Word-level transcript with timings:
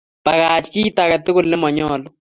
Pakach 0.25 0.65
kit 0.73 0.97
age 1.03 1.17
tugul 1.25 1.45
ne 1.49 1.57
manyalu. 1.61 2.07